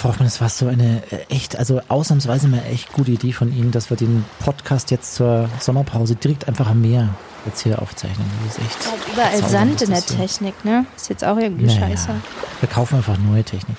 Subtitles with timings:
[0.00, 3.52] Frau Hoffmann, es war so eine äh, echt, also ausnahmsweise mal echt gute Idee von
[3.54, 7.10] Ihnen, dass wir den Podcast jetzt zur Sommerpause direkt einfach am Meer
[7.44, 8.26] jetzt hier aufzeichnen.
[8.46, 8.78] Das ist echt.
[9.12, 10.86] Überall bezaubernd, Sand in der das hier- Technik, ne?
[10.96, 12.08] Ist jetzt auch irgendwie Naja, scheiße.
[12.60, 13.76] Wir kaufen einfach neue Technik.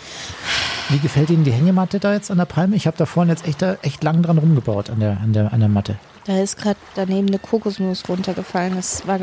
[0.89, 2.75] Wie gefällt Ihnen die Hängematte da jetzt an der Palme?
[2.75, 5.59] Ich habe da vorhin jetzt echt, echt lang dran rumgebaut an der, an der, an
[5.59, 5.95] der Matte.
[6.25, 8.75] Da ist gerade daneben eine Kokosnuss runtergefallen.
[8.75, 9.19] Das war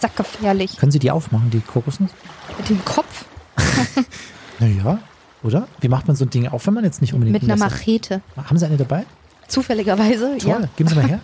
[0.00, 0.76] sackgefährlich.
[0.78, 2.10] Können Sie die aufmachen, die Kokosnuss?
[2.58, 3.24] Mit dem Kopf,
[4.58, 4.98] Naja,
[5.42, 5.66] oder?
[5.80, 7.74] Wie macht man so ein Ding auf, wenn man jetzt nicht unbedingt mit einer Messer-
[7.76, 8.20] Machete.
[8.36, 9.04] Haben Sie eine dabei?
[9.48, 10.68] Zufälligerweise, Toll, ja.
[10.76, 11.20] geben Sie mal her.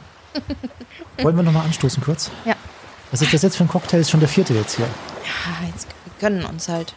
[1.22, 2.30] Wollen wir nochmal anstoßen kurz?
[2.44, 2.54] Ja.
[3.10, 3.98] Was ist das jetzt für ein Cocktail?
[4.00, 4.86] Ist schon der vierte jetzt hier.
[4.86, 6.94] Ja, jetzt wir gönnen uns halt.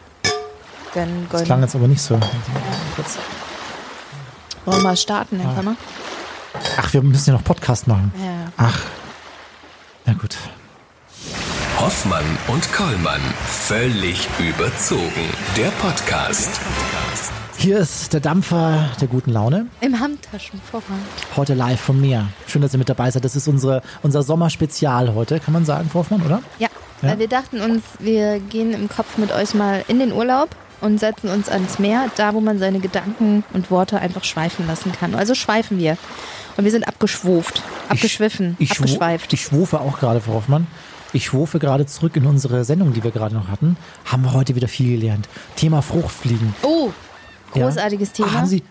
[0.92, 1.62] Gönnen, Das klang gönnen.
[1.62, 2.18] jetzt aber nicht so.
[2.96, 3.16] Kurz.
[4.64, 5.54] Wollen wir mal starten, Herr Ah.
[5.54, 5.76] Kammer?
[6.78, 8.12] Ach, wir müssen ja noch Podcast machen.
[8.18, 8.50] Ja.
[8.56, 8.80] Ach.
[10.04, 10.36] Na gut.
[11.78, 13.20] Hoffmann und Kollmann.
[13.46, 15.30] Völlig überzogen.
[15.56, 16.50] Der Podcast.
[17.60, 19.66] Hier ist der Dampfer der guten Laune.
[19.82, 20.84] Im Handtaschenvorrat.
[21.36, 22.26] Heute live vom Meer.
[22.46, 23.22] Schön, dass ihr mit dabei seid.
[23.22, 26.40] Das ist unsere, unser Sommerspezial heute, kann man sagen, Frau Hoffmann, oder?
[26.58, 26.68] Ja,
[27.02, 27.10] Ja?
[27.10, 30.48] weil wir dachten uns, wir gehen im Kopf mit euch mal in den Urlaub
[30.80, 34.92] und setzen uns ans Meer, da wo man seine Gedanken und Worte einfach schweifen lassen
[34.92, 35.14] kann.
[35.14, 35.98] Also schweifen wir.
[36.56, 39.34] Und wir sind abgeschwuft, abgeschwiffen, ich, ich abgeschweift.
[39.34, 40.66] Ich schwufe auch gerade, Frau Hoffmann.
[41.12, 43.76] Ich schwufe gerade zurück in unsere Sendung, die wir gerade noch hatten.
[44.06, 45.28] Haben wir heute wieder viel gelernt.
[45.56, 46.54] Thema Fruchtfliegen.
[46.62, 46.90] oh,
[47.54, 47.66] Ja.
[47.66, 48.32] großartiges Ah, Thema.
[48.34, 48.62] haben Sie,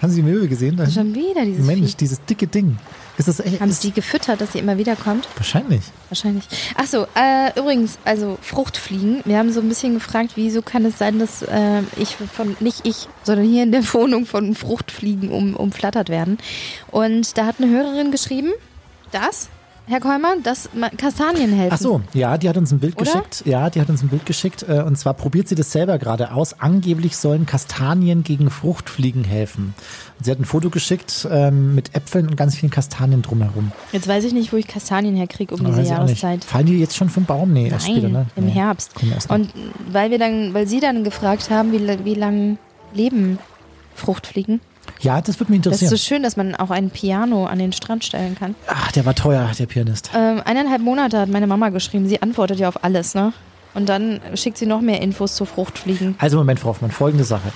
[0.00, 0.76] haben Sie Möwe gesehen?
[0.76, 1.96] Da- Schon wieder dieses Mensch, Vieh.
[1.98, 2.78] dieses dicke Ding.
[3.16, 3.60] Ist das echt?
[3.60, 5.26] Haben ist, sie die gefüttert, dass sie immer wieder kommt?
[5.36, 5.82] wahrscheinlich.
[6.08, 6.44] Wahrscheinlich.
[6.76, 9.22] Ach so, äh, übrigens, also Fruchtfliegen.
[9.24, 12.86] Wir haben so ein bisschen gefragt, wieso kann es sein, dass äh, ich von, nicht
[12.86, 16.38] ich, sondern hier in der Wohnung von Fruchtfliegen um, umflattert werden.
[16.92, 18.52] Und da hat eine Hörerin geschrieben,
[19.10, 19.48] dass,
[19.88, 21.72] Herr Kolmer, dass ma- Kastanien helfen.
[21.74, 23.04] Ach so, ja, die hat uns ein Bild Oder?
[23.04, 23.42] geschickt.
[23.46, 24.64] Ja, die hat uns ein Bild geschickt.
[24.68, 26.60] äh, Und zwar probiert sie das selber gerade aus.
[26.60, 29.74] Angeblich sollen Kastanien gegen Fruchtfliegen helfen.
[30.22, 33.72] Sie hat ein Foto geschickt ähm, mit Äpfeln und ganz vielen Kastanien drumherum.
[33.92, 35.82] Jetzt weiß ich nicht, wo ich Kastanien herkriege um diese.
[35.82, 36.44] Jahreszeit.
[36.44, 37.52] Fallen die jetzt schon vom Baum?
[37.52, 38.26] Nee, erst Nein, später, ne?
[38.36, 38.50] im Nee.
[38.52, 38.92] Herbst.
[39.10, 39.30] Erst.
[39.30, 39.52] Und
[39.90, 42.58] weil wir dann, weil sie dann gefragt haben, wie, wie lang
[42.92, 43.38] leben
[43.94, 44.60] Fruchtfliegen.
[45.00, 45.90] Ja, das würde mich Das ist interessieren.
[45.90, 48.54] so schön, dass man auch ein Piano an den Strand stellen kann.
[48.66, 50.10] Ach, der war teuer, der Pianist.
[50.14, 52.08] Ähm, eineinhalb Monate hat meine Mama geschrieben.
[52.08, 53.32] Sie antwortet ja auf alles, ne?
[53.74, 56.16] Und dann schickt sie noch mehr Infos zu Fruchtfliegen.
[56.18, 57.52] Also Moment, Frau Hoffmann, folgende Sache.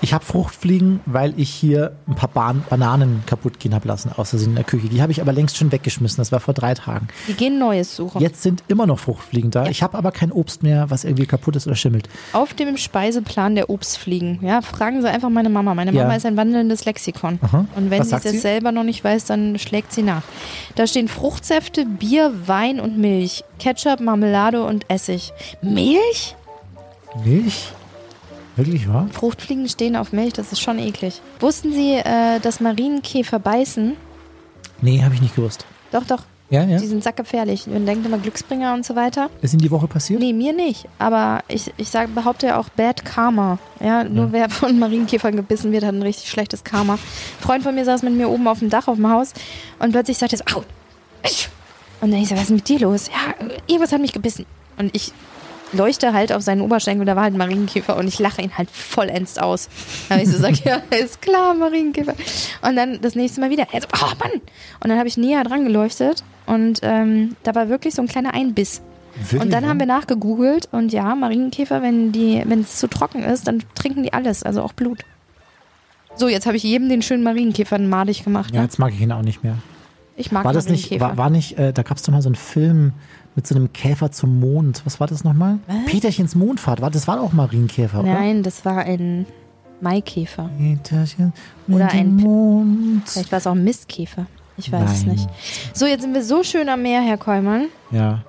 [0.00, 4.30] Ich habe Fruchtfliegen, weil ich hier ein paar Ban Bananen kaputt gehen habe lassen, aus
[4.30, 4.88] Versehen in der Küche.
[4.88, 6.18] Die habe ich aber längst schon weggeschmissen.
[6.18, 7.08] Das war vor drei Tagen.
[7.26, 8.20] Die gehen Neues suchen.
[8.20, 9.66] Jetzt sind immer noch Fruchtfliegen da.
[9.66, 12.08] Ich habe aber kein Obst mehr, was irgendwie kaputt ist oder schimmelt.
[12.32, 14.38] Auf dem Speiseplan der Obstfliegen.
[14.42, 15.74] Ja, fragen Sie einfach meine Mama.
[15.74, 16.02] Meine Ja.
[16.04, 17.40] Mama ist ein wandelndes Lexikon.
[17.42, 17.66] Aha.
[17.74, 18.38] Und wenn Was sie das sie?
[18.38, 20.22] selber noch nicht weiß, dann schlägt sie nach.
[20.76, 25.32] Da stehen Fruchtsäfte, Bier, Wein und Milch, Ketchup, Marmelade und Essig.
[25.60, 26.36] Milch?
[27.24, 27.72] Milch?
[28.58, 29.08] Wirklich wahr?
[29.12, 31.22] Fruchtfliegen stehen auf Milch, das ist schon eklig.
[31.38, 33.96] Wussten Sie, äh, dass Marienkäfer beißen?
[34.82, 35.64] Nee, habe ich nicht gewusst.
[35.92, 36.24] Doch, doch.
[36.50, 36.78] Ja, ja.
[36.78, 37.68] Die sind sackgefährlich.
[37.68, 39.30] Man denkt immer Glücksbringer und so weiter.
[39.42, 40.18] Ist Ihnen die Woche passiert?
[40.20, 40.88] Nee, mir nicht.
[40.98, 43.60] Aber ich, ich sag, behaupte ja auch Bad Karma.
[43.78, 46.94] Ja, nur wer von Marienkäfern gebissen wird, hat ein richtig schlechtes Karma.
[46.94, 46.98] Ein
[47.40, 49.34] Freund von mir saß mit mir oben auf dem Dach auf dem Haus
[49.78, 50.64] und plötzlich sagte er so, au.
[52.00, 53.08] Und dann ich so, was ist mit dir los?
[53.08, 54.46] Ja, irgendwas hat mich gebissen.
[54.78, 55.12] Und ich
[55.72, 58.56] leuchte halt auf seinen Oberschenkel und da war halt ein Marienkäfer und ich lache ihn
[58.56, 59.68] halt vollends aus.
[60.08, 62.14] Da habe ich so gesagt, ja, ist klar, Marienkäfer.
[62.62, 64.40] Und dann das nächste Mal wieder, er so, oh Mann.
[64.80, 68.34] Und dann habe ich näher dran geleuchtet und ähm, da war wirklich so ein kleiner
[68.34, 68.80] Einbiss.
[69.16, 69.70] Wirklich Und dann wahr?
[69.70, 74.02] haben wir nachgegoogelt und ja, Marienkäfer, wenn die, wenn es zu trocken ist, dann trinken
[74.04, 75.00] die alles, also auch Blut.
[76.16, 78.52] So, jetzt habe ich jedem den schönen Marienkäfer madig gemacht.
[78.54, 78.66] Ja, Ne?
[78.66, 79.56] jetzt mag ich ihn auch nicht mehr.
[80.16, 82.28] Ich mag War das nicht, war, war nicht, äh, da gab es doch mal so
[82.28, 82.92] einen Film
[83.36, 84.82] mit so einem Käfer zum Mond.
[84.84, 85.58] Was war das nochmal?
[85.86, 86.80] Peterchens Mondfahrt.
[86.80, 88.12] War, das war auch Marienkäfer, oder?
[88.14, 89.26] Nein, das war ein
[89.80, 90.50] Maikäfer.
[90.58, 91.32] Peterchen
[91.66, 93.08] mit Oder ein- Mond.
[93.08, 94.26] Vielleicht war es auch ein Mistkäfer.
[94.56, 95.14] Ich weiß es Nein.
[95.14, 95.28] nicht.
[95.72, 97.66] So, jetzt sind wir so schön am Meer, Herr Kollmann.
[97.92, 98.24] Ja.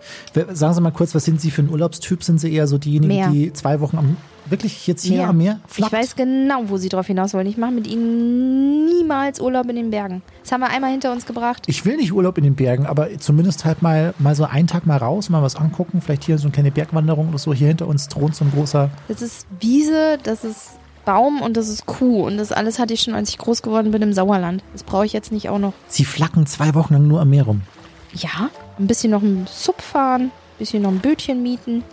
[0.52, 2.24] Sagen Sie mal kurz, was sind Sie für ein Urlaubstyp?
[2.24, 3.30] Sind Sie eher so diejenigen, Meer.
[3.32, 4.18] die zwei Wochen am,
[4.52, 5.94] wirklich jetzt hier am Meer Ich flackt?
[5.94, 7.48] weiß genau, wo Sie drauf hinaus wollen.
[7.48, 10.22] Ich mache mit Ihnen niemals Urlaub in den Bergen.
[10.44, 11.64] Das haben wir einmal hinter uns gebracht.
[11.68, 14.86] Ich will nicht Urlaub in den Bergen, aber zumindest halt mal, mal so einen Tag
[14.86, 16.02] mal raus, mal was angucken.
[16.02, 17.54] Vielleicht hier so eine kleine Bergwanderung oder so.
[17.54, 18.90] Hier hinter uns thront so ein großer.
[19.08, 20.72] Das ist Wiese, das ist
[21.06, 22.26] Baum und das ist Kuh.
[22.26, 24.64] Und das alles hatte ich schon, als ich groß geworden bin im Sauerland.
[24.74, 25.74] Das brauche ich jetzt nicht auch noch.
[25.88, 27.62] Sie flacken zwei Wochen lang nur am Meer rum.
[28.14, 31.84] Ja, ein bisschen noch ein Sub fahren, ein bisschen noch ein Bötchen mieten.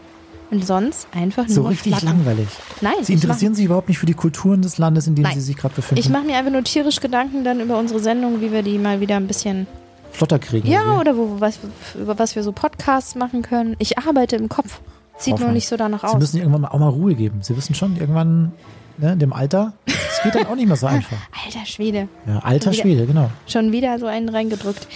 [0.50, 2.19] Und sonst einfach So nur richtig flacken.
[2.19, 2.46] langweilig.
[2.81, 5.34] Nein, Sie interessieren sich überhaupt nicht für die Kulturen des Landes, in dem Nein.
[5.34, 5.98] Sie sich gerade befinden.
[6.00, 9.00] Ich mache mir einfach nur tierisch Gedanken dann über unsere Sendung, wie wir die mal
[9.00, 9.66] wieder ein bisschen.
[10.12, 10.69] Flotter kriegen.
[10.69, 11.00] Ja, oder?
[11.00, 11.58] oder wo, was,
[12.00, 13.75] über was wir so Podcasts machen können.
[13.78, 14.81] Ich arbeite im Kopf.
[15.19, 15.54] Sieht nur Hoffmann.
[15.54, 16.19] nicht so danach Sie aus.
[16.19, 17.38] müssen irgendwann auch mal Ruhe geben.
[17.42, 18.52] Sie wissen schon, irgendwann
[18.99, 21.16] ne, in dem Alter, es geht dann auch nicht mehr so einfach.
[21.44, 22.08] Alter Schwede.
[22.26, 23.31] Ja, alter Wieder- Schwede, genau.
[23.46, 24.87] Schon wieder so einen reingedrückt.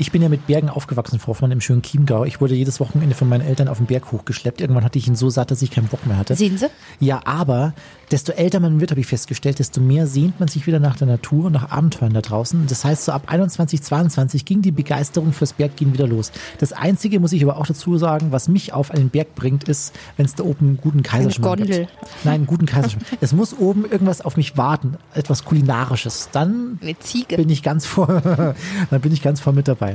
[0.00, 2.24] Ich bin ja mit Bergen aufgewachsen, Frau Hoffmann, im schönen Chiemgau.
[2.24, 4.62] Ich wurde jedes Wochenende von meinen Eltern auf den Berg hochgeschleppt.
[4.62, 6.34] Irgendwann hatte ich ihn so satt, dass ich keinen Bock mehr hatte.
[6.36, 6.68] Sehen Sie?
[7.00, 7.74] Ja, aber
[8.10, 11.06] desto älter man wird, habe ich festgestellt, desto mehr sehnt man sich wieder nach der
[11.06, 12.66] Natur und nach Abenteuern da draußen.
[12.66, 16.32] Das heißt, so ab 21, 22 ging die Begeisterung fürs Berggehen wieder los.
[16.56, 19.94] Das Einzige, muss ich aber auch dazu sagen, was mich auf einen Berg bringt, ist,
[20.16, 21.80] wenn es da oben einen guten Kaiserschmarrn Gondel.
[21.80, 21.90] gibt.
[22.24, 23.06] Nein, einen guten Kaiserschmarrn.
[23.20, 26.30] es muss oben irgendwas auf mich warten, etwas Kulinarisches.
[26.32, 27.36] Dann Eine Ziege.
[27.36, 28.06] bin ich ganz vor,
[28.90, 29.89] dann bin ich ganz vor mit dabei.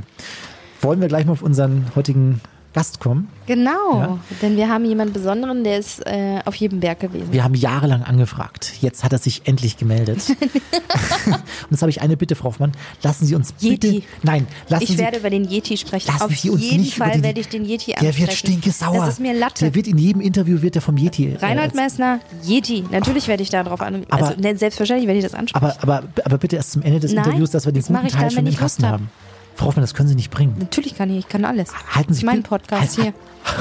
[0.81, 2.41] Wollen wir gleich mal auf unseren heutigen
[2.73, 3.29] Gast kommen?
[3.47, 4.19] Genau, Ja.
[4.41, 7.31] denn wir haben jemanden Besonderen, der ist äh, auf jedem Berg gewesen.
[7.31, 8.73] Wir haben jahrelang angefragt.
[8.81, 10.19] Jetzt hat er sich endlich gemeldet.
[11.25, 12.73] Und jetzt habe ich eine Bitte, Frau Hoffmann.
[13.01, 13.87] Lassen Sie uns bitte.
[13.87, 14.03] Yeti.
[14.23, 14.97] Nein, lassen ich Sie.
[14.97, 16.11] werde über den Yeti sprechen.
[16.11, 18.19] Lassen auf Sie uns jeden nicht Fall den- werde ich den Yeti der ansprechen.
[18.27, 18.97] wird stinkesauer.
[19.05, 19.63] Das ist mir Latte.
[19.65, 21.27] Der wird in jedem Interview wird der vom Yeti.
[21.31, 21.83] äh, Reinhold erzählen.
[21.85, 22.83] Messner, Yeti.
[22.91, 24.05] Natürlich werde ich da drauf an.
[24.09, 25.65] Also, ne, selbstverständlich werde ich das ansprechen.
[25.65, 28.11] aber, aber, aber bitte erst zum Ende des Nein, Interviews, dass wir den guten ich
[28.11, 28.91] Teil dann, schon im ich Kasten hab.
[28.93, 29.09] haben.
[29.55, 30.55] Frau Hoffmann, das können Sie nicht bringen.
[30.59, 31.71] Natürlich kann ich, ich kann alles.
[31.93, 33.13] Halten das Sie ist mein Podcast Halt- hier.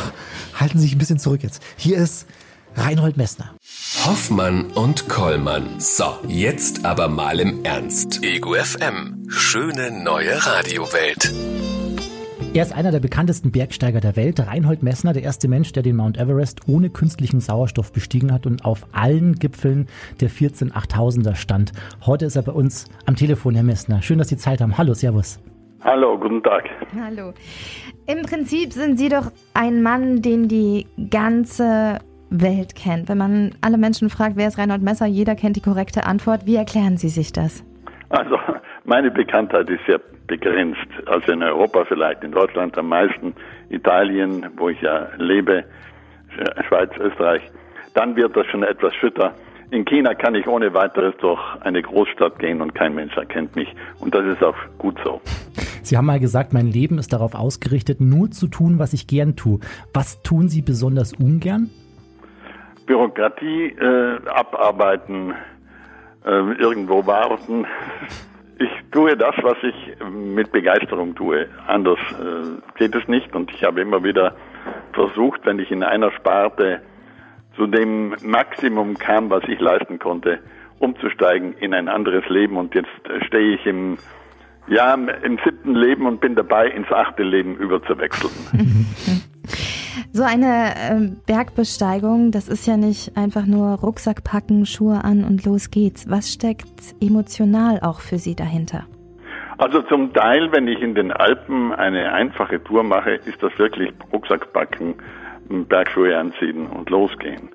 [0.61, 1.63] Halten Sie sich ein bisschen zurück jetzt.
[1.77, 2.27] Hier ist
[2.77, 3.51] Reinhold Messner.
[4.05, 5.79] Hoffmann und Kollmann.
[5.79, 8.23] So, jetzt aber mal im Ernst.
[8.25, 9.27] Ego FM.
[9.29, 11.33] Schöne neue Radiowelt.
[12.53, 15.97] Er ist einer der bekanntesten Bergsteiger der Welt, Reinhold Messner, der erste Mensch, der den
[15.97, 19.89] Mount Everest ohne künstlichen Sauerstoff bestiegen hat und auf allen Gipfeln
[20.21, 21.73] der 14 8000er stand.
[22.07, 24.03] Heute ist er bei uns am Telefon, Herr Messner.
[24.03, 24.79] Schön, dass Sie Zeit haben.
[24.79, 25.41] Hallo, Servus.
[25.85, 26.65] Hallo, guten Tag.
[26.99, 27.35] Hallo.
[28.07, 31.99] Im Prinzip sind Sie doch ein Mann, den die ganze
[32.31, 33.09] Welt kennt.
[33.09, 36.47] Wenn man alle Menschen fragt, wer ist Reinhold Messer, jeder kennt die korrekte Antwort.
[36.47, 37.63] Wie erklären Sie sich das?
[38.09, 38.39] Also
[38.85, 40.89] meine Bekanntheit ist sehr begrenzt.
[41.07, 43.35] Also in Europa vielleicht, in Deutschland am meisten,
[43.69, 45.65] Italien, wo ich ja lebe,
[46.37, 47.43] Sch- Schweiz, Österreich.
[47.95, 49.35] Dann wird das schon etwas schütter.
[49.71, 53.69] In China kann ich ohne weiteres durch eine Großstadt gehen und kein Mensch erkennt mich.
[54.01, 55.21] Und das ist auch gut so.
[55.87, 59.37] Sie haben mal gesagt, mein Leben ist darauf ausgerichtet, nur zu tun, was ich gern
[59.37, 59.61] tue.
[59.93, 61.71] Was tun Sie besonders ungern?
[62.87, 65.35] Bürokratie äh, abarbeiten,
[66.25, 67.67] äh, irgendwo warten.
[68.59, 71.49] Ich tue das, was ich mit Begeisterung tue.
[71.67, 73.35] Anders äh, geht es nicht.
[73.35, 74.37] Und ich habe immer wieder
[74.93, 76.81] versucht, wenn ich in einer Sparte
[77.57, 80.39] zu dem Maximum kam, was ich leisten konnte,
[80.79, 82.57] umzusteigen in ein anderes Leben.
[82.57, 82.91] Und jetzt
[83.27, 83.99] stehe ich im,
[84.67, 88.33] ja, im siebten Leben und bin dabei, ins achte Leben überzuwechseln.
[90.17, 95.45] So eine ähm, Bergbesteigung, das ist ja nicht einfach nur Rucksack packen, Schuhe an und
[95.45, 96.09] los geht's.
[96.09, 98.85] Was steckt emotional auch für Sie dahinter?
[99.59, 103.93] Also zum Teil, wenn ich in den Alpen eine einfache Tour mache, ist das wirklich
[104.13, 104.95] Rucksack packen,
[105.49, 107.51] Bergschuhe anziehen und losgehen.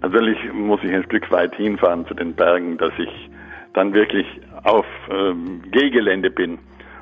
[0.00, 3.30] Natürlich muss ich ein Stück weit hinfahren zu den Bergen, dass ich
[3.78, 4.26] dann wirklich
[4.64, 6.58] auf ähm, Gehgelände bin.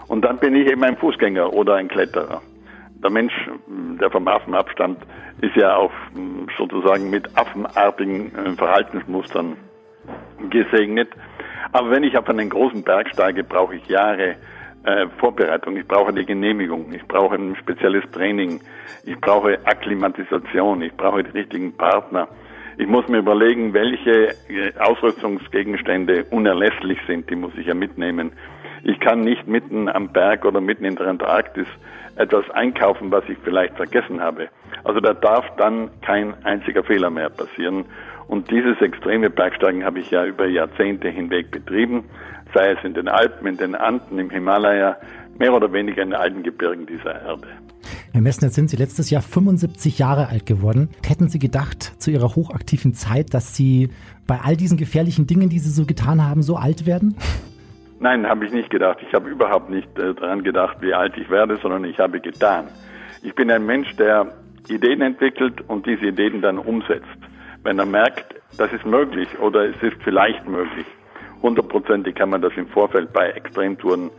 [0.08, 2.42] Und dann bin ich eben ein Fußgänger oder ein Kletterer.
[3.02, 3.32] Der Mensch,
[3.66, 4.98] der vom Affen abstammt,
[5.40, 9.56] ist ja auch mh, sozusagen mit affenartigen äh, Verhaltensmustern
[10.50, 11.08] gesegnet.
[11.72, 14.36] Aber wenn ich auf einen großen Berg steige, brauche ich Jahre
[14.84, 15.78] äh, Vorbereitung.
[15.78, 16.92] Ich brauche eine Genehmigung.
[16.92, 18.60] Ich brauche ein spezielles Training.
[19.04, 20.82] Ich brauche Akklimatisation.
[20.82, 22.28] Ich brauche die richtigen Partner.
[22.78, 27.30] Ich muss mir überlegen, welche äh, Ausrüstungsgegenstände unerlässlich sind.
[27.30, 28.32] Die muss ich ja mitnehmen.
[28.84, 31.66] Ich kann nicht mitten am Berg oder mitten in der Antarktis
[32.16, 34.48] etwas einkaufen, was ich vielleicht vergessen habe.
[34.84, 37.86] Also da darf dann kein einziger Fehler mehr passieren.
[38.28, 42.04] Und dieses extreme Bergsteigen habe ich ja über Jahrzehnte hinweg betrieben,
[42.52, 44.98] sei es in den Alpen, in den Anden, im Himalaya,
[45.38, 47.48] mehr oder weniger in allen Gebirgen dieser Erde.
[48.12, 50.88] Herr Messner, sind Sie letztes Jahr 75 Jahre alt geworden.
[51.06, 53.90] Hätten Sie gedacht, zu Ihrer hochaktiven Zeit, dass Sie
[54.26, 57.16] bei all diesen gefährlichen Dingen, die Sie so getan haben, so alt werden?
[57.98, 58.98] Nein, habe ich nicht gedacht.
[59.06, 62.68] Ich habe überhaupt nicht äh, daran gedacht, wie alt ich werde, sondern ich habe getan.
[63.22, 64.32] Ich bin ein Mensch, der
[64.68, 67.06] Ideen entwickelt und diese Ideen dann umsetzt.
[67.62, 70.86] Wenn er merkt, das ist möglich oder es ist vielleicht möglich.
[71.42, 74.10] Hundertprozentig kann man das im Vorfeld bei Extremtouren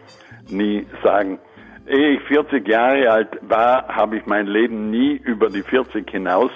[0.50, 1.40] nie sagen.
[1.88, 6.52] Ehe ich 40 Jahre alt war, habe ich mein Leben nie über die 40 hinaus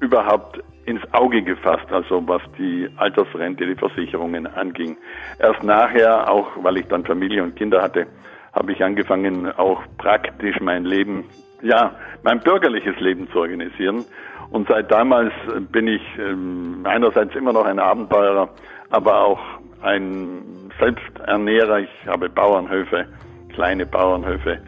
[0.00, 4.96] überhaupt ins Auge gefasst, also was die Altersrente, die Versicherungen anging.
[5.38, 8.06] Erst nachher, auch weil ich dann Familie und Kinder hatte,
[8.52, 11.24] habe ich angefangen, auch praktisch mein Leben,
[11.62, 14.04] ja, mein bürgerliches Leben zu organisieren.
[14.50, 15.32] Und seit damals
[15.70, 18.50] bin ich ähm, einerseits immer noch ein Abenteurer,
[18.90, 19.40] aber auch
[19.82, 21.80] ein Selbsternährer.
[21.80, 23.06] Ich habe Bauernhöfe,
[23.52, 24.58] kleine Bauernhöfe,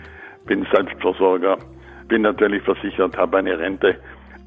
[0.47, 1.59] bin Selbstversorger,
[2.09, 3.97] bin natürlich versichert, habe eine Rente.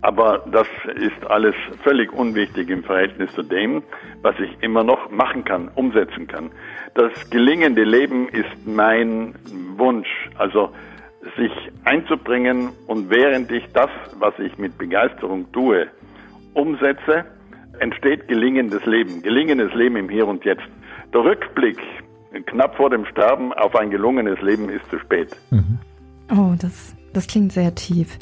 [0.01, 3.81] Aber das ist alles völlig unwichtig im Verhältnis zu dem,
[4.21, 6.51] was ich immer noch machen kann, umsetzen kann.
[6.93, 9.33] Das gelingende Leben ist mein
[9.75, 10.69] Wunsch, also
[11.35, 11.51] sich
[11.83, 13.89] einzubringen und während ich das,
[14.19, 15.87] was ich mit Begeisterung tue,
[16.53, 17.25] umsetze,
[17.79, 20.67] entsteht gelingendes Leben, gelingendes Leben im Hier und Jetzt.
[21.13, 21.79] Der Rückblick
[22.45, 25.35] knapp vor dem Sterben auf ein gelungenes Leben ist zu spät.
[25.51, 25.79] Mhm.
[26.31, 28.17] Oh, das, das klingt sehr tief.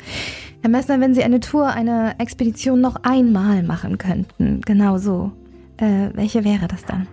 [0.61, 5.31] Herr Messner, wenn Sie eine Tour, eine Expedition noch einmal machen könnten, genau so,
[5.77, 7.07] äh, welche wäre das dann?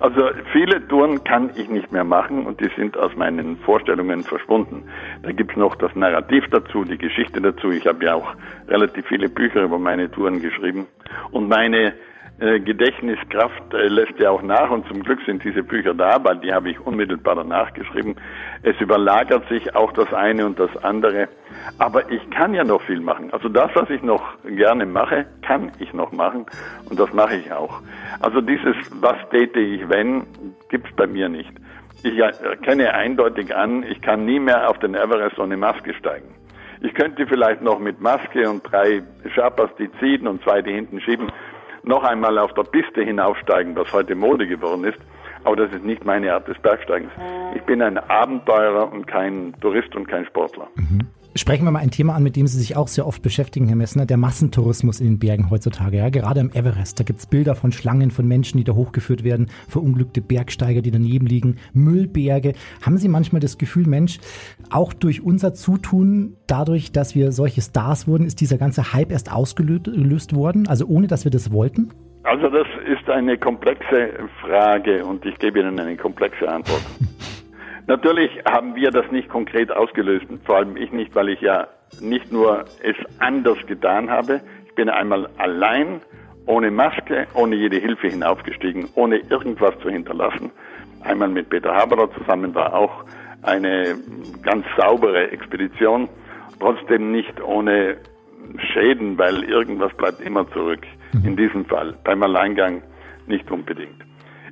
[0.00, 4.82] Also viele Touren kann ich nicht mehr machen und die sind aus meinen Vorstellungen verschwunden.
[5.22, 7.70] Da gibt's noch das Narrativ dazu, die Geschichte dazu.
[7.70, 8.34] Ich habe ja auch
[8.68, 10.86] relativ viele Bücher über meine Touren geschrieben
[11.30, 11.94] und meine
[12.38, 16.52] Gedächtniskraft äh, lässt ja auch nach und zum Glück sind diese Bücher da, weil die
[16.52, 18.16] habe ich unmittelbar danach geschrieben.
[18.62, 21.28] Es überlagert sich auch das eine und das andere.
[21.78, 23.32] Aber ich kann ja noch viel machen.
[23.32, 26.46] Also das, was ich noch gerne mache, kann ich noch machen
[26.90, 27.80] und das mache ich auch.
[28.20, 30.26] Also dieses, was täte ich wenn,
[30.70, 31.52] gibt's bei mir nicht.
[32.02, 36.34] Ich erkenne eindeutig an, ich kann nie mehr auf den Everest ohne Maske steigen.
[36.80, 39.02] Ich könnte vielleicht noch mit Maske und drei
[39.34, 41.28] Sherpas, die ziehen und zwei, die hinten schieben,
[41.86, 44.98] noch einmal auf der Piste hinaufsteigen, was heute Mode geworden ist.
[45.44, 47.12] Aber das ist nicht meine Art des Bergsteigens.
[47.54, 50.68] Ich bin ein Abenteurer und kein Tourist und kein Sportler.
[50.76, 51.00] Mhm.
[51.36, 53.74] Sprechen wir mal ein Thema an, mit dem Sie sich auch sehr oft beschäftigen, Herr
[53.74, 55.96] Messner, der Massentourismus in den Bergen heutzutage.
[55.96, 59.48] Ja, gerade am Everest, da gibt's Bilder von Schlangen von Menschen, die da hochgeführt werden,
[59.68, 62.52] verunglückte Bergsteiger, die daneben liegen, Müllberge.
[62.86, 64.20] Haben Sie manchmal das Gefühl, Mensch,
[64.70, 69.32] auch durch unser Zutun, dadurch, dass wir solche Stars wurden, ist dieser ganze Hype erst
[69.32, 71.90] ausgelöst worden, also ohne dass wir das wollten?
[72.22, 74.10] Also das ist eine komplexe
[74.40, 76.82] Frage und ich gebe Ihnen eine komplexe Antwort.
[77.86, 81.66] Natürlich haben wir das nicht konkret ausgelöst, vor allem ich nicht, weil ich ja
[82.00, 84.40] nicht nur es anders getan habe.
[84.66, 86.00] Ich bin einmal allein,
[86.46, 90.50] ohne Maske, ohne jede Hilfe hinaufgestiegen, ohne irgendwas zu hinterlassen.
[91.02, 93.04] Einmal mit Peter Haberer zusammen war auch
[93.42, 93.96] eine
[94.42, 96.08] ganz saubere Expedition,
[96.60, 97.98] trotzdem nicht ohne
[98.72, 100.86] Schäden, weil irgendwas bleibt immer zurück.
[101.12, 101.24] Mhm.
[101.24, 102.82] In diesem Fall beim Alleingang
[103.26, 104.02] nicht unbedingt.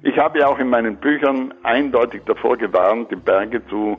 [0.04, 3.96] Ich habe ja auch in meinen Büchern eindeutig davor gewarnt, die Berge zu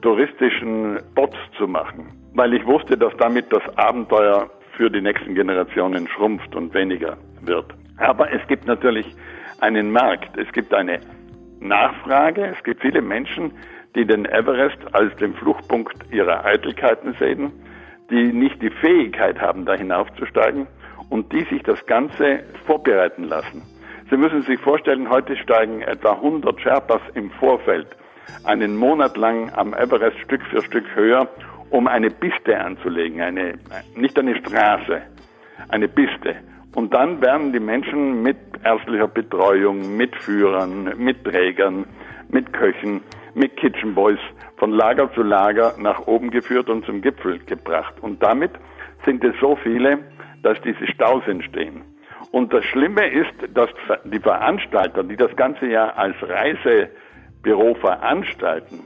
[0.00, 6.06] touristischen Spots zu machen, weil ich wusste, dass damit das Abenteuer für die nächsten Generationen
[6.06, 7.66] schrumpft und weniger wird.
[7.96, 9.06] Aber es gibt natürlich
[9.60, 11.00] einen Markt, es gibt eine
[11.58, 13.50] Nachfrage, es gibt viele Menschen,
[13.96, 17.52] die den Everest als den Fluchtpunkt ihrer Eitelkeiten sehen,
[18.08, 20.68] die nicht die Fähigkeit haben, da hinaufzusteigen
[21.08, 23.62] und die sich das Ganze vorbereiten lassen.
[24.10, 27.86] Sie müssen sich vorstellen, heute steigen etwa 100 Sherpas im Vorfeld
[28.42, 31.28] einen Monat lang am Everest Stück für Stück höher,
[31.70, 33.54] um eine Piste anzulegen, eine,
[33.94, 35.02] nicht eine Straße,
[35.68, 36.34] eine Piste.
[36.74, 41.86] Und dann werden die Menschen mit ärztlicher Betreuung, mit Führern, mit Trägern,
[42.28, 43.02] mit Köchen,
[43.34, 44.18] mit Kitchen Boys
[44.56, 47.94] von Lager zu Lager nach oben geführt und zum Gipfel gebracht.
[48.00, 48.50] Und damit
[49.04, 50.00] sind es so viele,
[50.42, 51.82] dass diese Staus entstehen.
[52.32, 53.70] Und das Schlimme ist, dass
[54.04, 58.80] die Veranstalter, die das Ganze ja als Reisebüro veranstalten,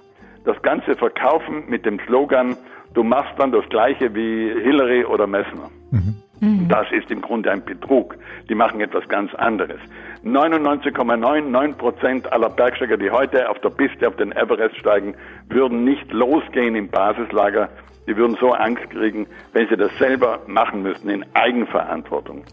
[0.45, 2.57] das Ganze verkaufen mit dem Slogan,
[2.95, 5.71] du machst dann das Gleiche wie Hillary oder Messner.
[5.91, 6.17] Mhm.
[6.41, 6.69] mhm.
[6.69, 8.17] Das ist im Grunde ein Betrug.
[8.49, 9.81] Die machen etwas ganz anderes.
[10.25, 15.15] 99,99 Prozent aller Bergsteiger, die heute auf der Piste auf den Everest steigen,
[15.49, 17.69] würden nicht losgehen im Basislager.
[18.07, 22.45] Die würden so Angst kriegen, wenn sie das selber machen müssten in Eigenverantwortung.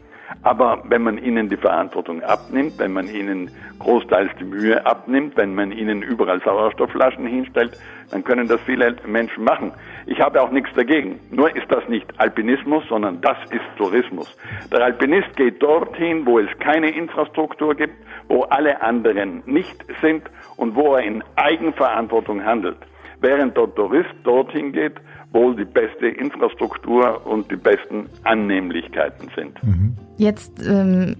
[0.43, 5.55] Aber wenn man ihnen die Verantwortung abnimmt, wenn man ihnen großteils die Mühe abnimmt, wenn
[5.55, 7.77] man ihnen überall Sauerstoffflaschen hinstellt,
[8.11, 9.71] dann können das viele Menschen machen.
[10.05, 11.19] Ich habe auch nichts dagegen.
[11.31, 14.35] Nur ist das nicht Alpinismus, sondern das ist Tourismus.
[14.71, 17.95] Der Alpinist geht dorthin, wo es keine Infrastruktur gibt,
[18.27, 20.23] wo alle anderen nicht sind
[20.57, 22.77] und wo er in Eigenverantwortung handelt.
[23.19, 24.95] Während der Tourist dorthin geht,
[25.31, 29.63] wohl die beste Infrastruktur und die besten Annehmlichkeiten sind.
[29.63, 29.95] Mhm.
[30.17, 31.15] Jetzt ähm,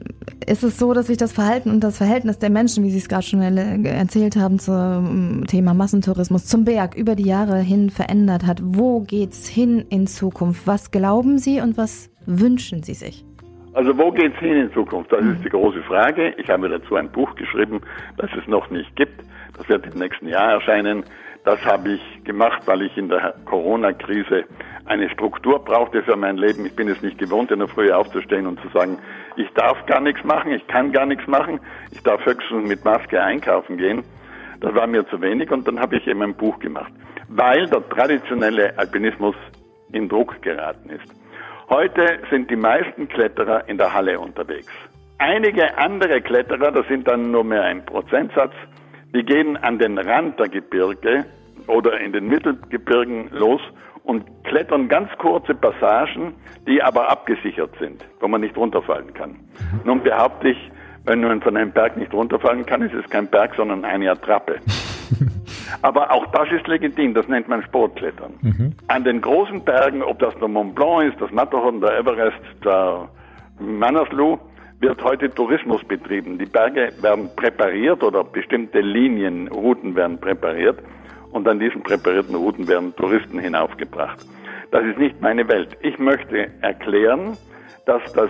[0.45, 3.07] ist es so, dass sich das Verhalten und das Verhältnis der Menschen, wie Sie es
[3.07, 8.59] gerade schon erzählt haben, zum Thema Massentourismus, zum Berg über die Jahre hin verändert hat.
[8.61, 10.67] Wo geht's hin in Zukunft?
[10.67, 13.25] Was glauben Sie und was wünschen Sie sich?
[13.73, 15.13] Also wo geht's hin in Zukunft?
[15.13, 16.33] Das ist die große Frage.
[16.37, 17.79] Ich habe dazu ein Buch geschrieben,
[18.17, 19.23] das es noch nicht gibt.
[19.57, 21.03] Das wird im nächsten Jahr erscheinen.
[21.43, 24.45] Das habe ich gemacht, weil ich in der Corona-Krise
[24.85, 26.65] eine Struktur brauchte für mein Leben.
[26.65, 28.99] Ich bin es nicht gewohnt, in der Früh aufzustehen und zu sagen,
[29.35, 31.59] ich darf gar nichts machen, ich kann gar nichts machen,
[31.91, 34.03] ich darf höchstens mit Maske einkaufen gehen.
[34.59, 36.91] Das war mir zu wenig und dann habe ich eben ein Buch gemacht,
[37.29, 39.35] weil der traditionelle Alpinismus
[39.91, 41.15] in Druck geraten ist.
[41.69, 44.71] Heute sind die meisten Kletterer in der Halle unterwegs.
[45.17, 48.53] Einige andere Kletterer, das sind dann nur mehr ein Prozentsatz,
[49.13, 51.25] die gehen an den Rand der Gebirge
[51.67, 53.61] oder in den Mittelgebirgen los
[54.03, 56.33] und klettern ganz kurze Passagen,
[56.67, 59.35] die aber abgesichert sind, wo man nicht runterfallen kann.
[59.83, 60.71] Nun behaupte ich,
[61.05, 64.59] wenn man von einem Berg nicht runterfallen kann, ist es kein Berg, sondern eine Attrappe.
[65.81, 68.33] Aber auch das ist legitim, das nennt man Sportklettern.
[68.41, 68.75] Mhm.
[68.87, 73.07] An den großen Bergen, ob das der Mont Blanc ist, das Matterhorn, der Everest, der
[73.59, 74.37] Manaslu,
[74.81, 76.37] wird heute Tourismus betrieben.
[76.37, 80.79] Die Berge werden präpariert oder bestimmte Linien, Routen werden präpariert
[81.31, 84.25] und an diesen präparierten Routen werden Touristen hinaufgebracht.
[84.71, 85.77] Das ist nicht meine Welt.
[85.81, 87.37] Ich möchte erklären,
[87.85, 88.29] dass das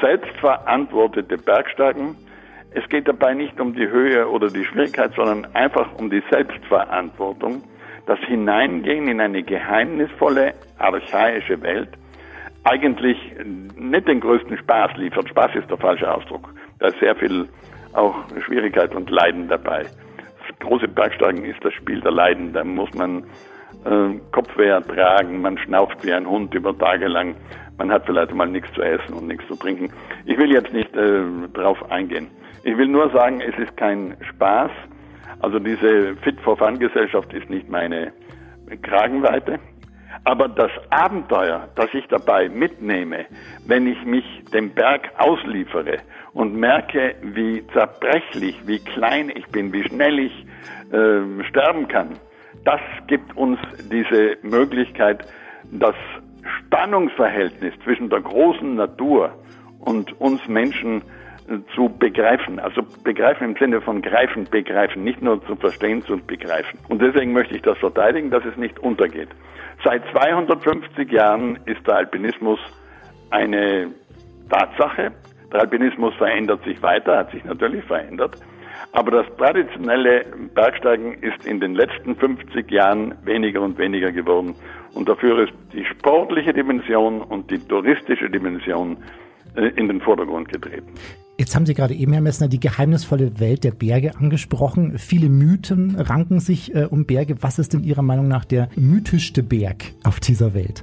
[0.00, 2.16] selbstverantwortete Bergsteigen
[2.76, 7.62] es geht dabei nicht um die Höhe oder die Schwierigkeit, sondern einfach um die Selbstverantwortung,
[8.06, 11.88] das Hineingehen in eine geheimnisvolle, archaische Welt,
[12.66, 13.18] eigentlich
[13.76, 15.28] nicht den größten Spaß liefert.
[15.28, 16.52] Spaß ist der falsche Ausdruck.
[16.78, 17.48] Da ist sehr viel
[17.92, 19.82] auch Schwierigkeit und Leiden dabei.
[19.82, 22.52] Das große Bergsteigen ist das Spiel der Leiden.
[22.52, 23.24] Da muss man
[23.84, 27.36] äh, Kopfweh ertragen, man schnauft wie ein Hund über Tage lang,
[27.78, 29.92] man hat vielleicht mal nichts zu essen und nichts zu trinken.
[30.24, 32.28] Ich will jetzt nicht äh, darauf eingehen.
[32.64, 34.70] Ich will nur sagen, es ist kein Spaß.
[35.40, 38.12] Also diese Fit for Fun Gesellschaft ist nicht meine
[38.82, 39.58] Kragenweite.
[40.24, 43.26] Aber das Abenteuer, das ich dabei mitnehme,
[43.66, 45.98] wenn ich mich dem Berg ausliefere
[46.32, 50.46] und merke, wie zerbrechlich, wie klein ich bin, wie schnell ich
[50.92, 52.18] äh, sterben kann,
[52.64, 53.58] das gibt uns
[53.90, 55.24] diese Möglichkeit,
[55.70, 55.94] das
[56.58, 59.32] Spannungsverhältnis zwischen der großen Natur
[59.80, 61.02] und uns Menschen
[61.74, 62.58] zu begreifen.
[62.58, 66.78] Also begreifen im Sinne von greifen, begreifen, nicht nur zu verstehen, zu begreifen.
[66.88, 69.28] Und deswegen möchte ich das verteidigen, dass es nicht untergeht.
[69.84, 72.58] Seit 250 Jahren ist der Alpinismus
[73.30, 73.88] eine
[74.50, 75.12] Tatsache.
[75.52, 78.36] Der Alpinismus verändert sich weiter, hat sich natürlich verändert.
[78.92, 80.24] Aber das traditionelle
[80.54, 84.54] Bergsteigen ist in den letzten 50 Jahren weniger und weniger geworden.
[84.94, 88.96] Und dafür ist die sportliche Dimension und die touristische Dimension
[89.54, 90.94] äh, in den Vordergrund getreten.
[91.38, 94.96] Jetzt haben Sie gerade eben, Herr Messner, die geheimnisvolle Welt der Berge angesprochen.
[94.96, 97.42] Viele Mythen ranken sich äh, um Berge.
[97.42, 100.82] Was ist denn Ihrer Meinung nach der mythischste Berg auf dieser Welt?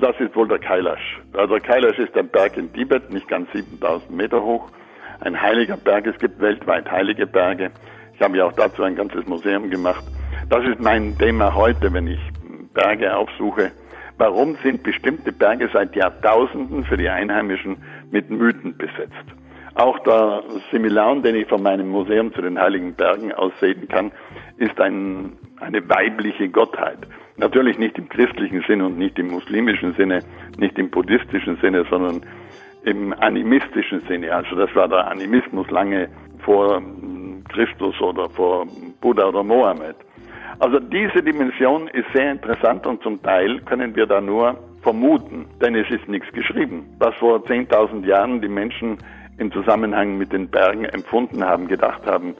[0.00, 1.20] Das ist wohl der Kailash.
[1.34, 4.72] Also Kailash ist ein Berg in Tibet, nicht ganz 7000 Meter hoch.
[5.20, 6.08] Ein heiliger Berg.
[6.08, 7.70] Es gibt weltweit heilige Berge.
[8.14, 10.04] Ich habe ja auch dazu ein ganzes Museum gemacht.
[10.50, 12.20] Das ist mein Thema heute, wenn ich
[12.74, 13.70] Berge aufsuche.
[14.18, 17.76] Warum sind bestimmte Berge seit Jahrtausenden für die Einheimischen
[18.10, 19.41] mit Mythen besetzt?
[19.82, 24.12] Auch der Similaun, den ich von meinem Museum zu den Heiligen Bergen aus sehen kann,
[24.58, 26.98] ist ein, eine weibliche Gottheit.
[27.36, 30.20] Natürlich nicht im christlichen Sinne und nicht im muslimischen Sinne,
[30.56, 32.24] nicht im buddhistischen Sinne, sondern
[32.84, 34.32] im animistischen Sinne.
[34.32, 36.08] Also das war der Animismus lange
[36.44, 36.80] vor
[37.48, 38.64] Christus oder vor
[39.00, 39.96] Buddha oder Mohammed.
[40.60, 45.74] Also diese Dimension ist sehr interessant und zum Teil können wir da nur vermuten, denn
[45.74, 46.84] es ist nichts geschrieben.
[47.00, 48.98] Was vor 10.000 Jahren die Menschen
[49.38, 52.34] im Zusammenhang mit den Bergen empfunden haben, gedacht haben,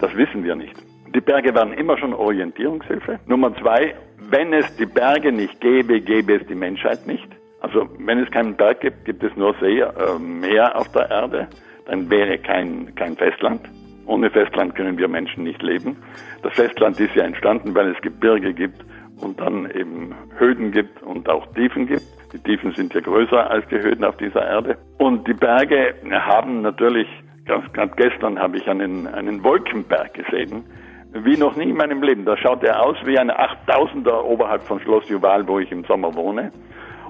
[0.00, 0.74] das wissen wir nicht.
[1.14, 3.20] Die Berge waren immer schon Orientierungshilfe.
[3.26, 3.94] Nummer zwei,
[4.30, 7.28] wenn es die Berge nicht gäbe, gäbe es die Menschheit nicht.
[7.60, 11.48] Also wenn es keinen Berg gibt, gibt es nur See, äh, Meer auf der Erde,
[11.86, 13.60] dann wäre kein, kein Festland.
[14.06, 15.96] Ohne Festland können wir Menschen nicht leben.
[16.42, 18.84] Das Festland ist ja entstanden, weil es Gebirge gibt
[19.20, 22.04] und dann eben Höhen gibt und auch Tiefen gibt.
[22.34, 24.76] Die Tiefen sind ja größer als die Höhen auf dieser Erde.
[24.98, 27.06] Und die Berge haben natürlich,
[27.44, 30.64] gerade gestern habe ich einen, einen Wolkenberg gesehen,
[31.12, 32.24] wie noch nie in meinem Leben.
[32.24, 36.12] Da schaut er aus wie ein 8000er oberhalb von Schloss Juval, wo ich im Sommer
[36.16, 36.50] wohne,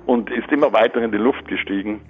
[0.05, 2.03] und ist immer weiter in die Luft gestiegen.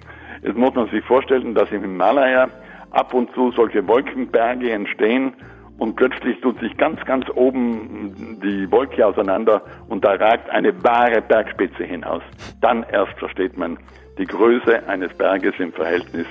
[0.43, 2.49] Jetzt muss man sich vorstellen, dass im Himalaya
[2.91, 5.33] ab und zu solche Wolkenberge entstehen
[5.77, 11.21] und plötzlich tut sich ganz, ganz oben die Wolke auseinander und da ragt eine wahre
[11.21, 12.23] Bergspitze hinaus.
[12.61, 13.77] Dann erst versteht man
[14.17, 16.27] die Größe eines Berges im Verhältnis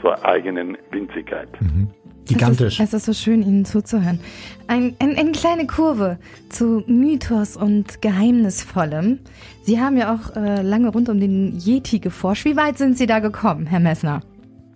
[0.00, 1.48] zur eigenen Winzigkeit.
[1.60, 1.88] Mhm.
[2.26, 2.80] Gigantisch.
[2.80, 4.18] Es ist, es ist, so schön, Ihnen zuzuhören.
[4.66, 9.20] Ein, ein, eine kleine Kurve zu Mythos und Geheimnisvollem.
[9.62, 12.44] Sie haben ja auch äh, lange rund um den Yeti geforscht.
[12.44, 14.22] Wie weit sind Sie da gekommen, Herr Messner?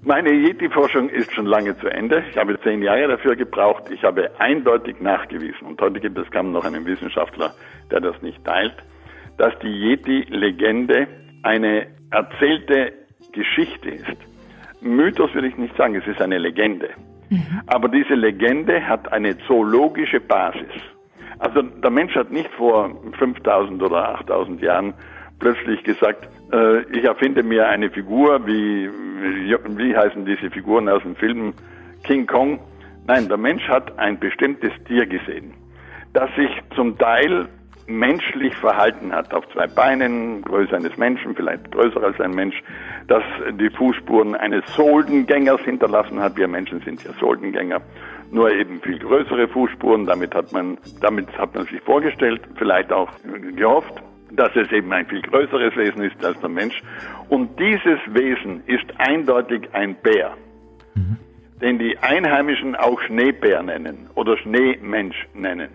[0.03, 2.25] Meine Yeti-Forschung ist schon lange zu Ende.
[2.31, 3.91] Ich habe zehn Jahre dafür gebraucht.
[3.91, 7.53] Ich habe eindeutig nachgewiesen, und heute gibt es kaum noch einen Wissenschaftler,
[7.91, 8.75] der das nicht teilt,
[9.37, 11.07] dass die Yeti-Legende
[11.43, 12.95] eine erzählte
[13.33, 14.17] Geschichte ist.
[14.81, 16.89] Mythos würde ich nicht sagen, es ist eine Legende.
[17.29, 17.61] Mhm.
[17.67, 20.73] Aber diese Legende hat eine zoologische Basis.
[21.41, 24.95] Also der Mensch hat nicht vor 5000 oder 8000 Jahren
[25.39, 26.29] plötzlich gesagt,
[26.93, 31.55] ich erfinde mir eine Figur, wie, wie heißen diese Figuren aus dem Film
[32.03, 32.59] King Kong?
[33.07, 35.53] Nein, der Mensch hat ein bestimmtes Tier gesehen,
[36.13, 37.49] das sich zum Teil
[37.91, 42.63] menschlich verhalten hat, auf zwei Beinen, Größe eines Menschen, vielleicht größer als ein Mensch,
[43.09, 46.37] das die Fußspuren eines Soldengängers hinterlassen hat.
[46.37, 47.81] Wir Menschen sind ja Soldengänger,
[48.31, 50.07] nur eben viel größere Fußspuren.
[50.07, 53.11] Damit hat man, damit hat man sich vorgestellt, vielleicht auch
[53.57, 56.81] gehofft, dass es eben ein viel größeres Wesen ist als der Mensch.
[57.29, 60.37] Und dieses Wesen ist eindeutig ein Bär,
[60.95, 61.17] mhm.
[61.61, 65.71] den die Einheimischen auch Schneebär nennen oder Schneemensch nennen.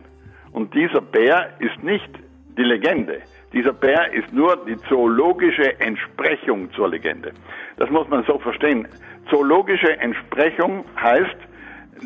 [0.52, 2.10] Und dieser Bär ist nicht
[2.58, 3.22] die Legende.
[3.52, 7.32] Dieser Bär ist nur die zoologische Entsprechung zur Legende.
[7.78, 8.88] Das muss man so verstehen.
[9.30, 11.38] Zoologische Entsprechung heißt,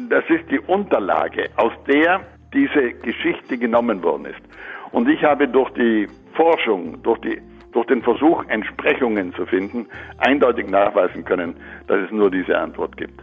[0.09, 2.21] das ist die Unterlage, aus der
[2.53, 4.41] diese Geschichte genommen worden ist.
[4.91, 10.69] Und ich habe durch die Forschung, durch, die, durch den Versuch, Entsprechungen zu finden, eindeutig
[10.69, 11.55] nachweisen können,
[11.87, 13.21] dass es nur diese Antwort gibt.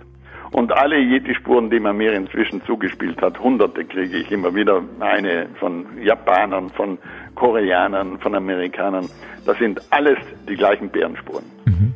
[0.53, 5.49] Und alle Yeti-Spuren, die man mir inzwischen zugespielt hat, hunderte kriege ich immer wieder, eine
[5.59, 6.99] von Japanern, von
[7.35, 9.09] Koreanern, von Amerikanern,
[9.45, 11.45] das sind alles die gleichen Bärenspuren.
[11.65, 11.95] Mhm.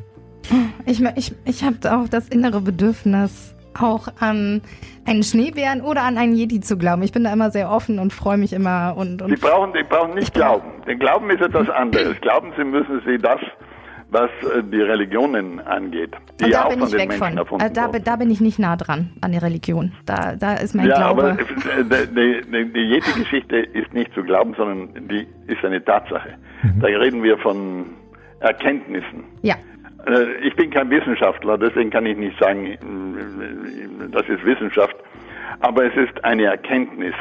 [0.85, 4.63] Ich, ich, ich habe auch das innere Bedürfnis, auch an
[5.07, 7.03] einen Schneebären oder an einen Yeti zu glauben.
[7.03, 8.95] Ich bin da immer sehr offen und freue mich immer.
[8.97, 10.69] Und, und Sie brauchen, Sie brauchen nicht glauben.
[10.87, 12.17] Denn Glauben ist etwas anderes.
[12.21, 13.41] Glauben Sie müssen Sie das,
[14.11, 17.61] was äh, die Religionen angeht, die und ja auch von den Menschen von.
[17.61, 19.93] äh, da, da, bin ich nicht nah dran an der Religion.
[20.05, 21.23] Da, da ist mein ja, Glaube.
[21.23, 26.35] Aber äh, die, die, die Yeti-Geschichte ist nicht zu glauben, sondern die ist eine Tatsache.
[26.63, 26.81] Mhm.
[26.81, 27.87] Da reden wir von
[28.41, 29.25] Erkenntnissen.
[29.43, 29.55] Ja.
[30.07, 32.79] Äh, ich bin kein Wissenschaftler, deswegen kann ich nicht sagen, äh,
[34.11, 34.97] das ist Wissenschaft.
[35.61, 37.15] Aber es ist eine Erkenntnis,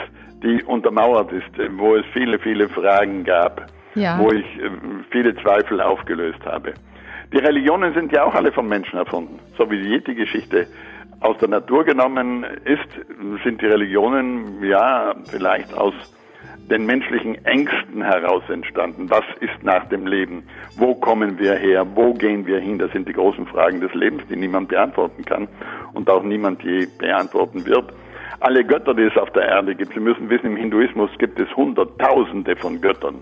[0.43, 3.65] die untermauert ist, wo es viele, viele Fragen gab,
[3.95, 4.17] ja.
[4.19, 4.69] wo ich äh,
[5.11, 6.73] viele Zweifel aufgelöst habe.
[7.33, 9.39] Die Religionen sind ja auch alle vom Menschen erfunden.
[9.57, 10.67] So wie jede Geschichte
[11.19, 15.93] aus der Natur genommen ist, sind die Religionen ja vielleicht aus
[16.69, 19.09] den menschlichen Ängsten heraus entstanden.
[19.09, 20.43] Was ist nach dem Leben?
[20.77, 21.85] Wo kommen wir her?
[21.95, 22.77] Wo gehen wir hin?
[22.77, 25.47] Das sind die großen Fragen des Lebens, die niemand beantworten kann
[25.93, 27.91] und auch niemand je beantworten wird.
[28.41, 31.53] Alle Götter, die es auf der Erde gibt, Sie müssen wissen, im Hinduismus gibt es
[31.57, 33.15] Hunderttausende von Göttern.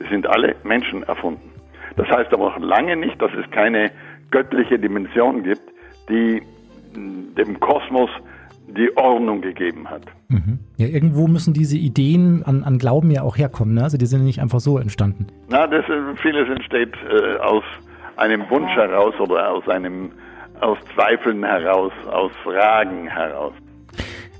[0.00, 1.50] Die sind alle Menschen erfunden.
[1.96, 3.90] Das heißt aber auch lange nicht, dass es keine
[4.30, 5.62] göttliche Dimension gibt,
[6.08, 6.42] die
[6.94, 8.10] dem Kosmos
[8.68, 10.02] die Ordnung gegeben hat.
[10.28, 10.58] Mhm.
[10.76, 13.74] Ja, irgendwo müssen diese Ideen an, an Glauben ja auch herkommen.
[13.74, 13.82] Ne?
[13.82, 15.26] Also die sind nicht einfach so entstanden.
[15.48, 15.84] Na, das,
[16.20, 17.64] vieles entsteht äh, aus
[18.16, 20.12] einem Wunsch heraus oder aus einem
[20.60, 23.52] aus Zweifeln heraus, aus Fragen heraus.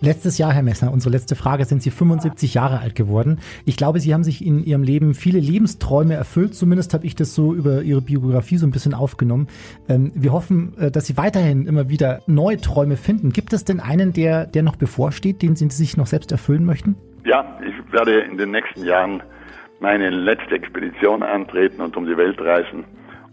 [0.05, 3.39] Letztes Jahr, Herr Messner, unsere letzte Frage, sind Sie 75 Jahre alt geworden.
[3.65, 6.57] Ich glaube, Sie haben sich in Ihrem Leben viele Lebensträume erfüllt.
[6.57, 9.47] Zumindest habe ich das so über Ihre Biografie so ein bisschen aufgenommen.
[9.89, 13.31] Ähm, wir hoffen, äh, dass Sie weiterhin immer wieder neue Träume finden.
[13.33, 16.97] Gibt es denn einen, der, der noch bevorsteht, den Sie sich noch selbst erfüllen möchten?
[17.25, 19.23] Ja, ich werde in den nächsten Jahren
[19.79, 22.83] meine letzte Expedition antreten und um die Welt reisen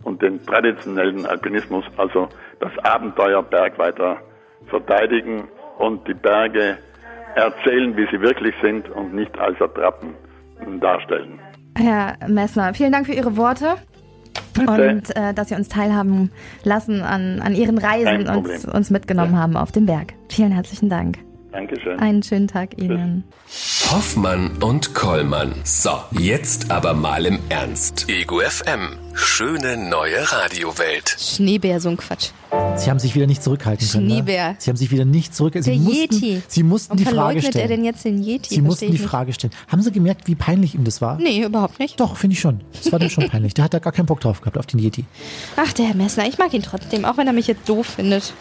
[0.04, 2.30] und den traditionellen Alpinismus, also
[2.60, 4.18] das Abenteuerberg weiter
[4.68, 5.48] verteidigen
[5.80, 6.78] und die Berge
[7.36, 10.14] erzählen, wie sie wirklich sind und nicht als Attrappen
[10.80, 11.40] darstellen.
[11.78, 13.76] Herr Messner, vielen Dank für Ihre Worte.
[14.54, 14.72] Bitte.
[14.72, 16.32] Und äh, dass Sie uns teilhaben
[16.64, 19.40] lassen an, an Ihren Reisen und uns, uns mitgenommen ja.
[19.40, 20.14] haben auf den Berg.
[20.28, 21.18] Vielen herzlichen Dank.
[21.52, 21.98] Dankeschön.
[22.00, 23.24] Einen schönen Tag Ihnen.
[23.92, 25.54] Hoffmann und Kollmann.
[25.64, 28.08] So, jetzt aber mal im Ernst.
[28.10, 29.09] Ego FM.
[29.22, 31.18] Schöne neue Radiowelt.
[31.20, 32.30] Schneebär, so ein Quatsch.
[32.78, 34.08] Sie haben sich wieder nicht zurückhalten können.
[34.08, 34.14] Ne?
[34.14, 34.50] Schneebär.
[34.52, 34.56] Ne?
[34.60, 35.72] Sie haben sich wieder nicht zurückgehalten.
[35.72, 36.42] Der mussten, Yeti.
[36.48, 37.58] Sie mussten die Frage stellen.
[37.58, 38.56] er denn jetzt den Yeti?
[38.56, 39.54] Sie mussten die Frage stellen.
[39.68, 41.18] Haben Sie gemerkt, wie peinlich ihm das war?
[41.20, 42.00] Nee, überhaupt nicht.
[42.00, 42.62] Doch, finde ich schon.
[42.82, 43.54] Das war dem schon peinlich.
[43.54, 45.04] Der hat da gar keinen Bock drauf gehabt, auf den Yeti.
[45.58, 48.34] Ach, der Herr Messner, ich mag ihn trotzdem, auch wenn er mich jetzt doof findet.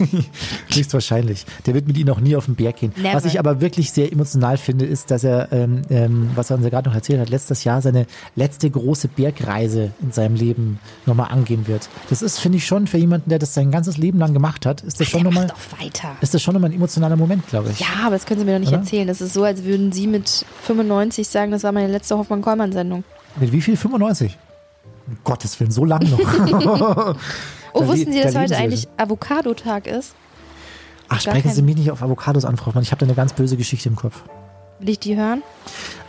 [0.72, 1.44] Höchstwahrscheinlich.
[1.66, 2.92] Der wird mit Ihnen auch nie auf den Berg gehen.
[2.96, 3.14] Never.
[3.14, 6.64] Was ich aber wirklich sehr emotional finde, ist, dass er, ähm, ähm, was er uns
[6.64, 8.06] ja gerade noch erzählt hat, letztes Jahr seine
[8.36, 11.88] letzte große Bergreise in seinem Leben nochmal angehen wird.
[12.10, 14.82] Das ist, finde ich, schon für jemanden, der das sein ganzes Leben lang gemacht hat,
[14.82, 15.52] ist das schon nochmal.
[16.20, 17.80] Ist das schon nochmal ein emotionaler Moment, glaube ich.
[17.80, 18.78] Ja, aber das können Sie mir doch nicht Oder?
[18.78, 19.06] erzählen.
[19.06, 23.04] Das ist so, als würden Sie mit 95 sagen, das war meine letzte Hoffmann-Kollmann-Sendung.
[23.40, 23.76] Mit wie viel?
[23.76, 24.38] 95?
[25.06, 26.18] Um Gottes Willen, so lang noch.
[27.72, 30.14] oh, wussten Sie, dass heute eigentlich Avocado-Tag ist?
[31.08, 32.82] Ach, sprechen Sie mich nicht auf Avocados an, Frau Hoffmann.
[32.82, 34.22] Ich habe da eine ganz böse Geschichte im Kopf.
[34.82, 35.42] Will ich die hören?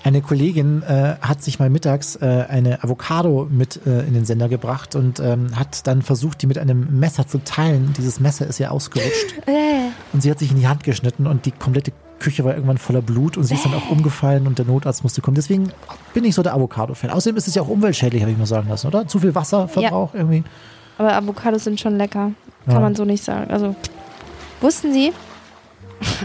[0.04, 4.50] Eine Kollegin äh, hat sich mal mittags äh, eine Avocado mit äh, in den Sender
[4.50, 7.94] gebracht und ähm, hat dann versucht, die mit einem Messer zu teilen.
[7.98, 9.36] Dieses Messer ist ja ausgerutscht.
[9.46, 9.90] Äh.
[10.12, 13.02] und sie hat sich in die Hand geschnitten und die komplette Küche war irgendwann voller
[13.02, 15.36] Blut und sie ist dann auch umgefallen und der Notarzt musste kommen.
[15.36, 15.72] Deswegen
[16.14, 17.10] bin ich so der Avocado-Fan.
[17.12, 19.08] Außerdem ist es ja auch umweltschädlich, habe ich mal sagen lassen, oder?
[19.08, 20.44] Zu viel Wasserverbrauch irgendwie.
[20.98, 22.32] Aber Avocados sind schon lecker.
[22.66, 22.80] Kann Ja.
[22.80, 23.52] man so nicht sagen.
[23.52, 23.76] Also,
[24.62, 25.12] wussten Sie?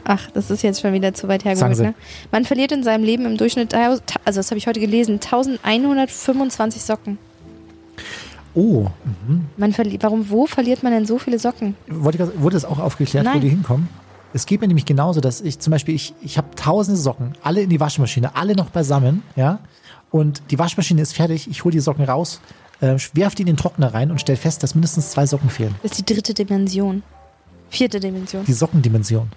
[0.05, 1.95] Ach, das ist jetzt schon wieder zu weit hergeholt, ne?
[2.31, 7.19] Man verliert in seinem Leben im Durchschnitt, also das habe ich heute gelesen, 1125 Socken.
[8.55, 8.87] Oh,
[9.57, 11.77] Man verli warum, wo verliert man denn so viele Socken?
[11.87, 12.19] Wurde
[12.51, 13.41] das auch aufgeklärt, wo Nein.
[13.41, 13.89] die hinkommen?
[14.33, 17.63] Es geht mir nämlich genauso, dass ich zum Beispiel, ich, ich habe tausende Socken, alle
[17.63, 19.61] in die Waschmaschine, alle noch beisammen, ja.
[20.11, 22.41] Und die Waschmaschine ist fertig, ich hole die Socken raus,
[22.81, 25.75] äh, werf die in den Trockner rein und stell fest, dass mindestens zwei Socken fehlen.
[25.83, 27.03] Das ist die dritte Dimension.
[27.71, 28.45] Vierte Dimension.
[28.45, 29.31] Die Sockendimension.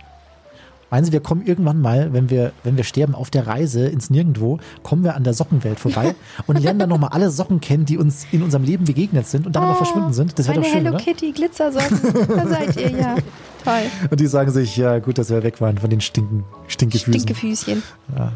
[0.92, 4.10] Meinen Sie, wir kommen irgendwann mal, wenn wir, wenn wir sterben, auf der Reise ins
[4.10, 6.16] Nirgendwo, kommen wir an der Sockenwelt vorbei
[6.48, 9.56] und lernen dann nochmal alle Socken kennen, die uns in unserem Leben begegnet sind und
[9.56, 10.38] dann aber verschwunden sind.
[10.38, 10.98] Das wäre doch schön, Hello oder?
[10.98, 12.00] Kitty Glitzersocken.
[12.28, 13.16] da seid ihr ja.
[13.64, 13.84] Toll.
[14.10, 17.14] Und die sagen sich, ja gut, dass wir weg waren von den Stinken, Stinkefüßen.
[17.14, 17.84] Stinkefüßchen.
[18.18, 18.34] Ja.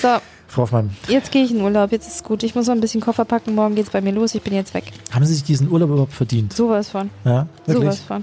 [0.00, 0.08] So,
[0.52, 1.92] Frau Hoffmann, jetzt gehe ich in Urlaub.
[1.92, 2.42] Jetzt ist es gut.
[2.42, 3.54] Ich muss noch ein bisschen Koffer packen.
[3.54, 4.34] Morgen geht's bei mir los.
[4.34, 4.84] Ich bin jetzt weg.
[5.10, 6.52] haben Sie sich diesen Urlaub überhaupt verdient?
[6.52, 7.08] Sowas von.
[7.24, 7.84] Ja, wirklich?
[7.84, 8.22] Sowas von.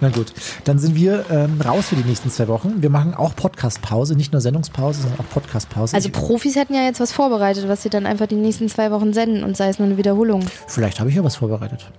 [0.00, 0.32] Na gut,
[0.64, 2.82] dann sind wir ähm, raus für die nächsten zwei Wochen.
[2.82, 5.94] Wir machen auch Podcast-Pause, nicht nur Sendungspause, sondern auch Podcast-Pause.
[5.94, 9.12] Also Profis hätten ja jetzt was vorbereitet, was sie dann einfach die nächsten zwei Wochen
[9.12, 10.44] senden und sei es nur eine Wiederholung.
[10.66, 11.92] Vielleicht habe ich ja was vorbereitet.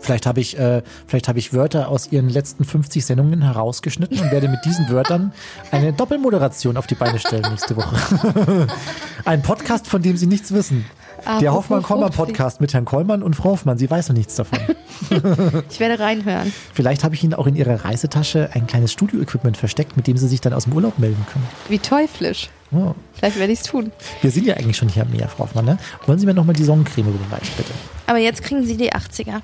[0.00, 4.30] Vielleicht habe ich, äh, vielleicht habe ich Wörter aus ihren letzten 50 Sendungen herausgeschnitten und
[4.30, 5.32] werde mit diesen Wörtern
[5.70, 8.66] eine Doppelmoderation auf die Beine stellen nächste Woche.
[9.24, 10.84] Ein Podcast, von dem Sie nichts wissen.
[11.26, 13.78] Der Apropos Hoffmann-Kollmann-Podcast mit Herrn Kollmann und Frau Hoffmann.
[13.78, 14.58] Sie weiß noch nichts davon.
[15.70, 16.52] Ich werde reinhören.
[16.72, 20.26] Vielleicht habe ich Ihnen auch in Ihrer Reisetasche ein kleines Studio-Equipment versteckt, mit dem Sie
[20.26, 21.46] sich dann aus dem Urlaub melden können.
[21.68, 22.48] Wie teuflisch.
[22.72, 22.94] Oh.
[23.12, 23.92] Vielleicht werde ich es tun.
[24.22, 25.66] Wir sind ja eigentlich schon hier am Meer, Frau Hoffmann.
[25.66, 25.78] Ne?
[26.06, 27.72] Wollen Sie mir nochmal die Sonnencreme überreichen, bitte?
[28.06, 29.42] Aber jetzt kriegen sie die 80er.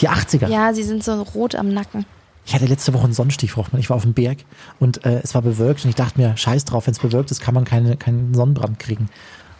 [0.00, 0.48] Die 80er.
[0.48, 2.04] Ja, sie sind so rot am Nacken.
[2.44, 3.80] Ich hatte letzte Woche einen Sonnenstich, Frau Hoffmann.
[3.80, 4.38] Ich war auf dem Berg
[4.80, 7.40] und äh, es war bewölkt und ich dachte mir, scheiß drauf, wenn es bewölkt ist,
[7.40, 9.08] kann man keine, keinen Sonnenbrand kriegen.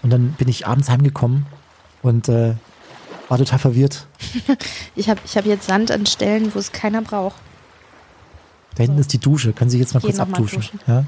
[0.03, 1.47] Und dann bin ich abends heimgekommen
[2.03, 2.55] und äh,
[3.29, 4.07] war total verwirrt.
[4.97, 7.37] Ich habe ich hab jetzt Sand an Stellen, wo es keiner braucht.
[8.75, 9.53] Da hinten ist die Dusche.
[9.53, 10.61] Können Sie jetzt mal Geh kurz mal abduschen?
[10.63, 10.81] duschen.
[10.87, 11.05] Ja?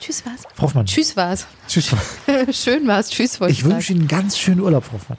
[0.00, 0.42] Tschüss war's.
[0.54, 0.86] Frau Hoffmann.
[0.86, 1.46] Tschüss war's.
[1.68, 1.94] Tschüss.
[2.52, 3.08] Schön war's.
[3.10, 3.92] Tschüss wollte ich, Ich wünsche.
[3.92, 5.18] Ihnen einen ganz schönen Urlaub, Frau Hoffmann.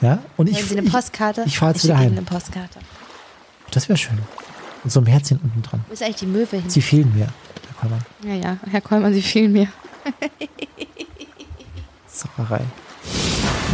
[0.00, 0.18] Ja?
[0.36, 1.42] Und ich, Wollen Sie eine ich, Postkarte?
[1.46, 2.08] ich fahr jetzt ich wieder heim.
[2.08, 2.78] Ihnen eine Postkarte.
[3.70, 4.18] das wäre schön.
[4.84, 5.84] Mit so einem Herzchen unten dran.
[5.88, 6.70] Wo ist eigentlich die Möwe hin?
[6.70, 8.00] Sie fehlen mir, Herr Kollmann.
[8.24, 9.68] Ja, ja, Herr Kollmann, Sie fehlen mir.
[12.06, 12.60] Sauerei.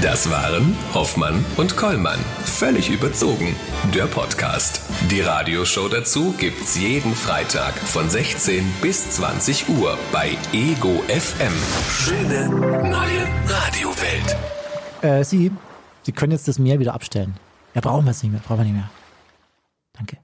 [0.02, 2.18] Das waren Hoffmann und Kollmann.
[2.44, 3.54] Völlig überzogen.
[3.94, 4.80] Der Podcast.
[5.10, 11.52] Die Radioshow dazu gibt's jeden Freitag von 16 bis 20 Uhr bei Ego FM.
[11.90, 14.36] Schöne neue Radiowelt.
[15.00, 15.50] Äh, Sie,
[16.04, 17.34] Sie können jetzt das Meer wieder abstellen.
[17.74, 18.40] Ja, brauchen wir es nicht mehr.
[18.40, 18.90] Brauchen wir nicht mehr.
[19.94, 20.18] Danke.